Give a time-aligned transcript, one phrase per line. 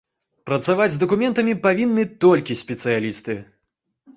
[0.49, 3.37] Працаваць з дакументамі павінны толькі спецыялісты.